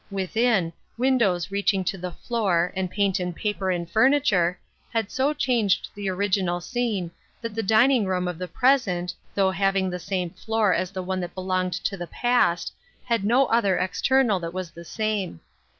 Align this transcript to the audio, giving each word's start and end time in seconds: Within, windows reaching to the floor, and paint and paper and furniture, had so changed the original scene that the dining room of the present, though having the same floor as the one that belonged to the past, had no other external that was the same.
Within, 0.09 0.73
windows 0.97 1.51
reaching 1.51 1.83
to 1.83 1.95
the 1.95 2.11
floor, 2.11 2.73
and 2.75 2.89
paint 2.89 3.19
and 3.19 3.35
paper 3.35 3.69
and 3.69 3.87
furniture, 3.87 4.59
had 4.91 5.11
so 5.11 5.31
changed 5.31 5.89
the 5.93 6.09
original 6.09 6.59
scene 6.59 7.11
that 7.39 7.53
the 7.53 7.61
dining 7.61 8.07
room 8.07 8.27
of 8.27 8.39
the 8.39 8.47
present, 8.47 9.13
though 9.35 9.51
having 9.51 9.91
the 9.91 9.99
same 9.99 10.31
floor 10.31 10.73
as 10.73 10.89
the 10.89 11.03
one 11.03 11.19
that 11.19 11.35
belonged 11.35 11.73
to 11.73 11.97
the 11.97 12.07
past, 12.07 12.73
had 13.05 13.23
no 13.23 13.45
other 13.45 13.77
external 13.77 14.39
that 14.39 14.55
was 14.55 14.71
the 14.71 14.85
same. 14.85 15.39